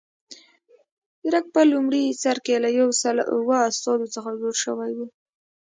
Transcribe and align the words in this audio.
درګ 1.31 1.45
په 1.55 1.61
لومړي 1.71 2.03
سر 2.21 2.37
کې 2.45 2.55
له 2.63 2.69
یو 2.79 2.89
سل 3.01 3.17
اوه 3.35 3.57
استازو 3.71 4.07
څخه 4.15 4.29
جوړ 4.41 4.53
شوی 4.63 4.91
و. 4.97 4.99